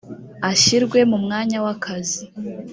[0.51, 2.23] ashyirwe mu mwanya w akazi